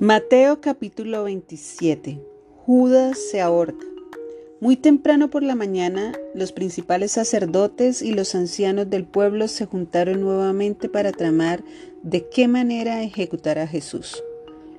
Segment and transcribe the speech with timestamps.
[0.00, 2.20] Mateo capítulo 27.
[2.64, 3.84] Judas se ahorca.
[4.60, 10.20] Muy temprano por la mañana, los principales sacerdotes y los ancianos del pueblo se juntaron
[10.20, 11.64] nuevamente para tramar
[12.04, 14.22] de qué manera ejecutar a Jesús.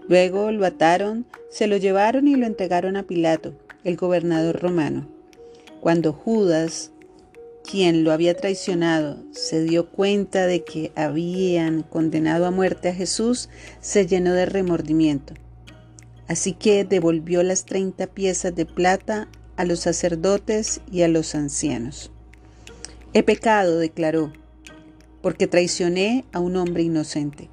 [0.07, 5.05] Luego lo ataron, se lo llevaron y lo entregaron a Pilato, el gobernador romano.
[5.81, 6.93] Cuando Judas,
[7.69, 13.47] quien lo había traicionado, se dio cuenta de que habían condenado a muerte a Jesús,
[13.79, 15.35] se llenó de remordimiento.
[16.27, 22.11] Así que devolvió las treinta piezas de plata a los sacerdotes y a los ancianos.
[23.13, 24.33] He pecado, declaró,
[25.21, 27.49] porque traicioné a un hombre inocente.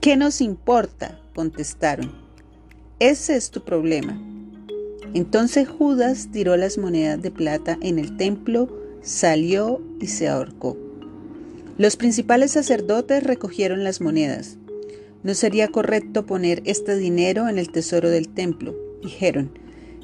[0.00, 1.20] ¿Qué nos importa?
[1.34, 2.10] contestaron.
[3.00, 4.18] Ese es tu problema.
[5.12, 10.76] Entonces Judas tiró las monedas de plata en el templo salió y se ahorcó.
[11.76, 14.56] Los principales sacerdotes recogieron las monedas.
[15.22, 19.58] No sería correcto poner este dinero en el tesoro del templo, dijeron,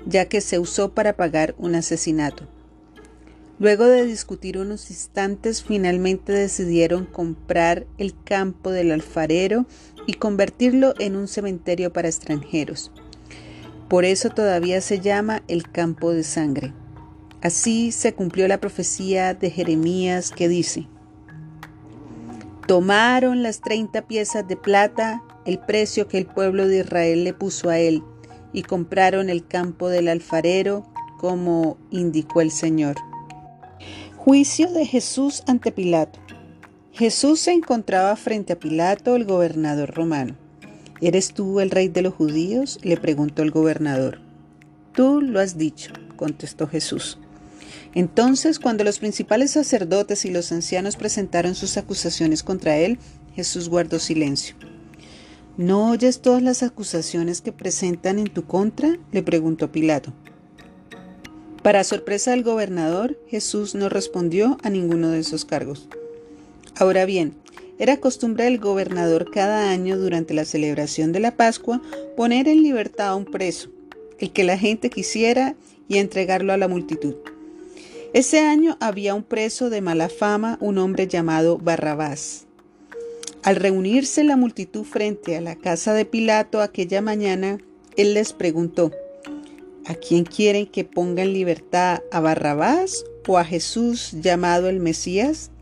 [0.07, 2.47] ya que se usó para pagar un asesinato.
[3.59, 9.67] Luego de discutir unos instantes, finalmente decidieron comprar el campo del alfarero
[10.07, 12.91] y convertirlo en un cementerio para extranjeros.
[13.89, 16.73] Por eso todavía se llama el campo de sangre.
[17.43, 20.87] Así se cumplió la profecía de Jeremías que dice,
[22.67, 27.71] Tomaron las treinta piezas de plata, el precio que el pueblo de Israel le puso
[27.71, 28.03] a él,
[28.53, 30.87] y compraron el campo del alfarero,
[31.19, 32.97] como indicó el Señor.
[34.17, 36.21] Juicio de Jesús ante Pilato.
[36.93, 40.37] Jesús se encontraba frente a Pilato, el gobernador romano.
[41.01, 42.79] ¿Eres tú el rey de los judíos?
[42.83, 44.21] le preguntó el gobernador.
[44.93, 47.19] Tú lo has dicho, contestó Jesús.
[47.95, 52.99] Entonces, cuando los principales sacerdotes y los ancianos presentaron sus acusaciones contra él,
[53.35, 54.55] Jesús guardó silencio.
[55.57, 58.99] ¿No oyes todas las acusaciones que presentan en tu contra?
[59.13, 60.13] le preguntó Pilato.
[61.63, 65.89] Para sorpresa del gobernador, Jesús no respondió a ninguno de esos cargos.
[66.77, 67.35] Ahora bien,
[67.79, 71.83] era costumbre del gobernador cada año durante la celebración de la Pascua
[72.17, 73.71] poner en libertad a un preso,
[74.19, 75.57] el que la gente quisiera,
[75.89, 77.17] y entregarlo a la multitud.
[78.13, 82.47] Ese año había un preso de mala fama, un hombre llamado Barrabás.
[83.45, 87.59] Al reunirse la multitud frente a la casa de Pilato aquella mañana,
[87.97, 88.91] él les preguntó,
[89.87, 95.53] ¿a quién quieren que ponga en libertad a Barrabás o a Jesús llamado el Mesías?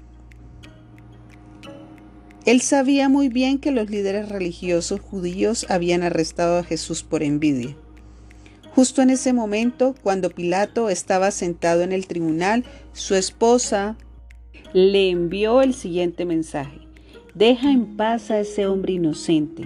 [2.47, 7.77] Él sabía muy bien que los líderes religiosos judíos habían arrestado a Jesús por envidia.
[8.79, 12.63] Justo en ese momento, cuando Pilato estaba sentado en el tribunal,
[12.93, 13.97] su esposa
[14.73, 16.79] le envió el siguiente mensaje.
[17.35, 19.65] Deja en paz a ese hombre inocente.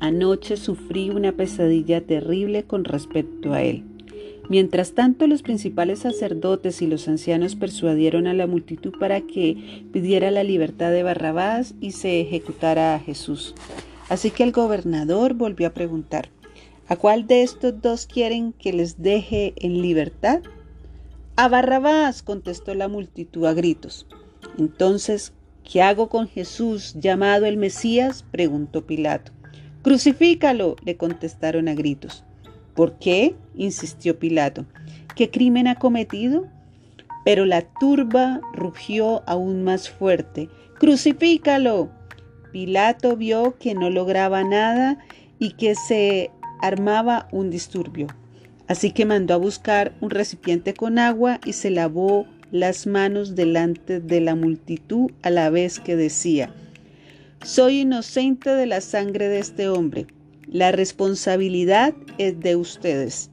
[0.00, 3.82] Anoche sufrí una pesadilla terrible con respecto a él.
[4.50, 10.30] Mientras tanto, los principales sacerdotes y los ancianos persuadieron a la multitud para que pidiera
[10.30, 13.54] la libertad de Barrabás y se ejecutara a Jesús.
[14.10, 16.28] Así que el gobernador volvió a preguntar,
[16.90, 20.40] ¿A cuál de estos dos quieren que les deje en libertad?
[21.36, 24.08] A Barrabás, contestó la multitud a gritos.
[24.58, 28.24] Entonces, ¿qué hago con Jesús llamado el Mesías?
[28.32, 29.30] preguntó Pilato.
[29.82, 32.24] Crucifícalo, le contestaron a gritos.
[32.74, 33.36] ¿Por qué?
[33.54, 34.66] insistió Pilato.
[35.14, 36.48] ¿Qué crimen ha cometido?
[37.24, 40.48] Pero la turba rugió aún más fuerte.
[40.80, 41.88] Crucifícalo.
[42.50, 44.98] Pilato vio que no lograba nada
[45.38, 46.32] y que se
[46.62, 48.08] armaba un disturbio.
[48.70, 54.00] Así que mandó a buscar un recipiente con agua y se lavó las manos delante
[54.00, 56.54] de la multitud a la vez que decía,
[57.42, 60.06] Soy inocente de la sangre de este hombre.
[60.46, 63.30] La responsabilidad es de ustedes.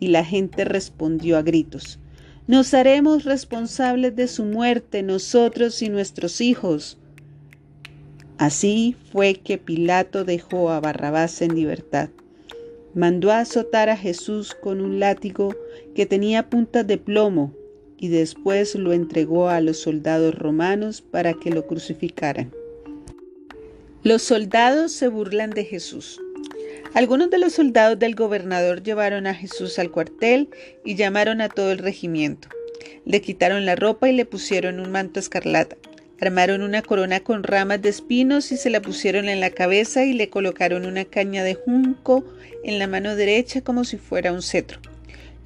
[0.00, 2.00] Y la gente respondió a gritos,
[2.48, 6.98] Nos haremos responsables de su muerte nosotros y nuestros hijos.
[8.36, 12.08] Así fue que Pilato dejó a Barrabás en libertad
[12.94, 15.54] mandó a azotar a Jesús con un látigo
[15.94, 17.54] que tenía puntas de plomo
[17.98, 22.52] y después lo entregó a los soldados romanos para que lo crucificaran.
[24.02, 26.20] Los soldados se burlan de Jesús.
[26.94, 30.48] Algunos de los soldados del gobernador llevaron a Jesús al cuartel
[30.84, 32.48] y llamaron a todo el regimiento.
[33.04, 35.76] Le quitaron la ropa y le pusieron un manto escarlata.
[36.22, 40.12] Armaron una corona con ramas de espinos y se la pusieron en la cabeza y
[40.12, 42.24] le colocaron una caña de junco
[42.62, 44.78] en la mano derecha como si fuera un cetro.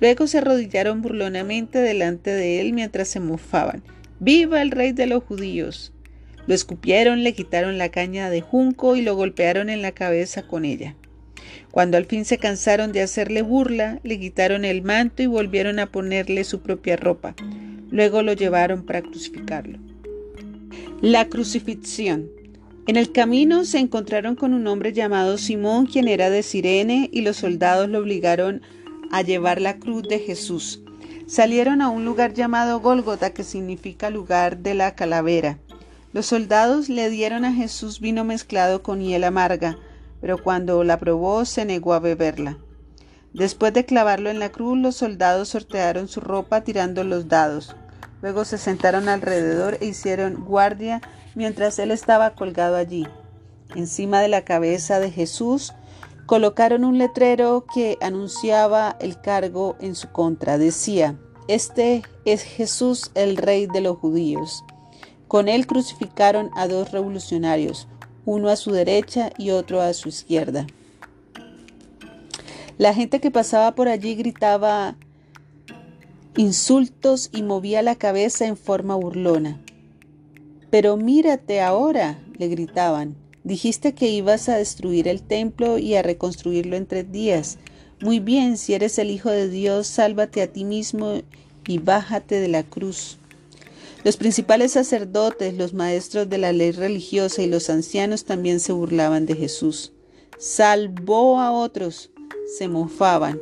[0.00, 3.82] Luego se arrodillaron burlonamente delante de él mientras se mofaban.
[4.20, 5.94] ¡Viva el rey de los judíos!
[6.46, 10.67] Lo escupieron, le quitaron la caña de junco y lo golpearon en la cabeza con
[10.67, 10.94] ella.
[11.70, 15.87] Cuando al fin se cansaron de hacerle burla, le quitaron el manto y volvieron a
[15.87, 17.34] ponerle su propia ropa.
[17.90, 19.78] Luego lo llevaron para crucificarlo.
[21.03, 22.31] La crucifixión.
[22.87, 27.21] En el camino se encontraron con un hombre llamado Simón, quien era de Sirene, y
[27.21, 28.63] los soldados lo obligaron
[29.13, 30.81] a llevar la cruz de Jesús.
[31.27, 35.59] Salieron a un lugar llamado Gólgota, que significa lugar de la calavera.
[36.15, 39.77] Los soldados le dieron a Jesús vino mezclado con hiel amarga,
[40.23, 42.57] pero cuando la probó se negó a beberla.
[43.35, 47.77] Después de clavarlo en la cruz, los soldados sortearon su ropa tirando los dados.
[48.23, 51.01] Luego se sentaron alrededor e hicieron guardia
[51.35, 53.07] mientras él estaba colgado allí.
[53.75, 55.75] Encima de la cabeza de Jesús
[56.27, 60.59] colocaron un letrero que anunciaba el cargo en su contra.
[60.59, 61.17] Decía,
[61.49, 64.65] Este es Jesús el rey de los judíos.
[65.29, 67.89] Con él crucificaron a dos revolucionarios,
[68.25, 70.67] uno a su derecha y otro a su izquierda.
[72.79, 74.97] La gente que pasaba por allí gritaba
[76.37, 79.61] insultos y movía la cabeza en forma burlona.
[80.71, 83.17] Pero mírate ahora, le gritaban.
[83.44, 87.59] Dijiste que ibas a destruir el templo y a reconstruirlo en tres días.
[88.00, 91.23] Muy bien, si eres el Hijo de Dios, sálvate a ti mismo
[91.67, 93.19] y bájate de la cruz.
[94.05, 99.27] Los principales sacerdotes, los maestros de la ley religiosa y los ancianos también se burlaban
[99.27, 99.93] de Jesús.
[100.38, 102.11] Salvó a otros,
[102.59, 103.41] se mofaban,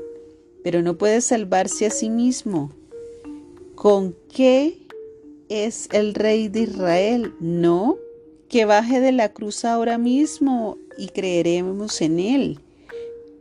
[0.62, 2.70] pero no puede salvarse a sí mismo.
[3.74, 4.84] ¿Con qué
[5.48, 7.96] es el rey de Israel, no,
[8.48, 12.60] que baje de la cruz ahora mismo y creeremos en él.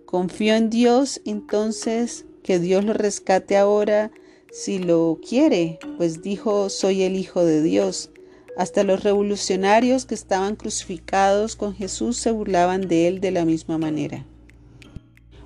[0.06, 4.12] Confío en Dios, entonces que Dios lo rescate ahora
[4.51, 8.12] si lo quiere, pues dijo, soy el Hijo de Dios.
[8.56, 13.79] Hasta los revolucionarios que estaban crucificados con Jesús se burlaban de él de la misma
[13.79, 14.25] manera.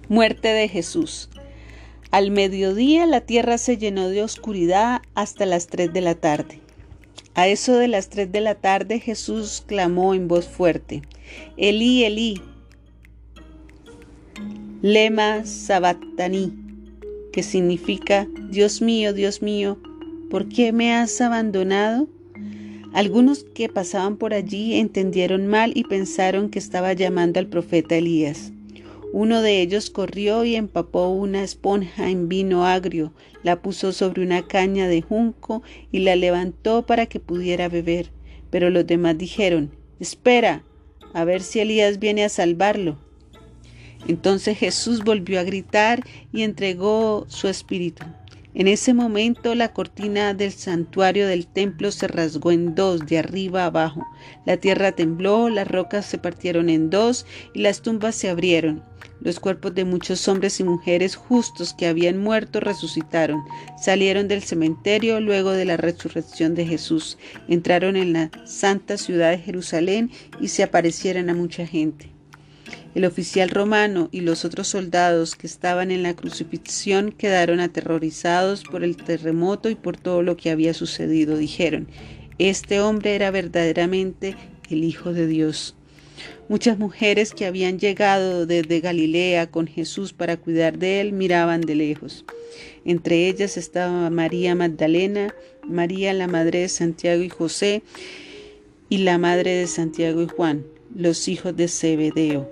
[0.09, 1.29] Muerte de Jesús.
[2.11, 6.61] Al mediodía la tierra se llenó de oscuridad hasta las tres de la tarde.
[7.33, 11.01] A eso de las tres de la tarde Jesús clamó en voz fuerte,
[11.57, 12.41] Elí, Elí,
[14.81, 16.53] lema sabatani,
[17.31, 19.77] que significa, Dios mío, Dios mío,
[20.29, 22.07] ¿por qué me has abandonado?
[22.93, 28.53] Algunos que pasaban por allí entendieron mal y pensaron que estaba llamando al profeta Elías.
[29.13, 34.45] Uno de ellos corrió y empapó una esponja en vino agrio, la puso sobre una
[34.45, 38.11] caña de junco y la levantó para que pudiera beber.
[38.49, 40.63] Pero los demás dijeron, Espera,
[41.13, 42.97] a ver si Elías viene a salvarlo.
[44.07, 48.05] Entonces Jesús volvió a gritar y entregó su espíritu.
[48.53, 53.65] En ese momento la cortina del santuario del templo se rasgó en dos, de arriba
[53.65, 54.03] abajo.
[54.45, 58.83] La tierra tembló, las rocas se partieron en dos y las tumbas se abrieron.
[59.19, 63.43] Los cuerpos de muchos hombres y mujeres justos que habían muerto resucitaron,
[63.81, 67.17] salieron del cementerio luego de la resurrección de Jesús,
[67.47, 72.11] entraron en la santa ciudad de Jerusalén y se aparecieron a mucha gente.
[72.95, 78.83] El oficial romano y los otros soldados que estaban en la crucifixión quedaron aterrorizados por
[78.83, 81.37] el terremoto y por todo lo que había sucedido.
[81.37, 81.87] Dijeron,
[82.39, 84.35] este hombre era verdaderamente
[84.69, 85.75] el Hijo de Dios.
[86.49, 91.75] Muchas mujeres que habían llegado desde Galilea con Jesús para cuidar de él miraban de
[91.75, 92.25] lejos.
[92.85, 95.33] Entre ellas estaba María Magdalena,
[95.63, 97.83] María la madre de Santiago y José,
[98.89, 102.49] y la madre de Santiago y Juan, los hijos de Zebedeo.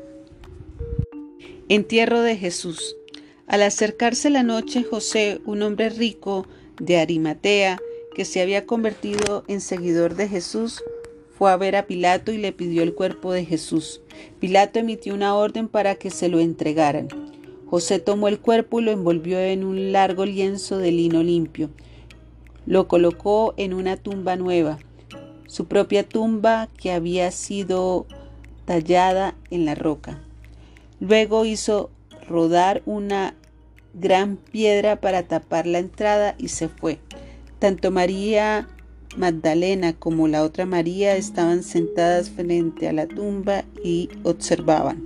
[1.70, 2.96] Entierro de Jesús.
[3.48, 6.48] Al acercarse la noche, José, un hombre rico
[6.80, 7.80] de Arimatea,
[8.14, 10.84] que se había convertido en seguidor de Jesús,
[11.38, 14.02] fue a ver a Pilato y le pidió el cuerpo de Jesús.
[14.40, 17.10] Pilato emitió una orden para que se lo entregaran.
[17.68, 21.70] José tomó el cuerpo y lo envolvió en un largo lienzo de lino limpio.
[22.66, 24.80] Lo colocó en una tumba nueva,
[25.48, 28.06] su propia tumba que había sido
[28.66, 30.22] tallada en la roca.
[31.00, 31.90] Luego hizo
[32.28, 33.36] rodar una
[33.94, 37.00] gran piedra para tapar la entrada y se fue.
[37.60, 38.68] Tanto María
[39.18, 45.04] Magdalena como la otra María estaban sentadas frente a la tumba y observaban.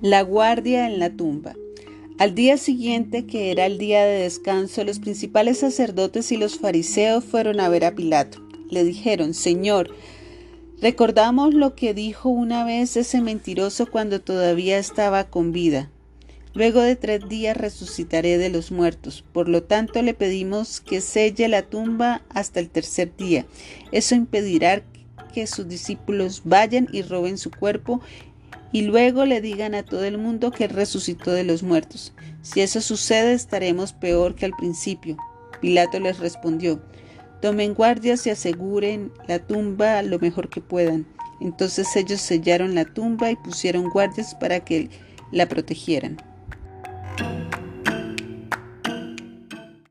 [0.00, 1.54] La guardia en la tumba.
[2.18, 7.24] Al día siguiente, que era el día de descanso, los principales sacerdotes y los fariseos
[7.24, 8.38] fueron a ver a Pilato.
[8.70, 9.90] Le dijeron, Señor,
[10.82, 15.91] Recordamos lo que dijo una vez ese mentiroso cuando todavía estaba con vida.
[16.54, 19.24] Luego de tres días resucitaré de los muertos.
[19.32, 23.46] Por lo tanto, le pedimos que selle la tumba hasta el tercer día.
[23.90, 24.82] Eso impedirá
[25.32, 28.02] que sus discípulos vayan y roben su cuerpo
[28.70, 32.12] y luego le digan a todo el mundo que resucitó de los muertos.
[32.42, 35.16] Si eso sucede, estaremos peor que al principio.
[35.62, 36.82] Pilato les respondió,
[37.40, 41.06] tomen guardias y aseguren la tumba lo mejor que puedan.
[41.40, 44.90] Entonces ellos sellaron la tumba y pusieron guardias para que
[45.30, 46.18] la protegieran.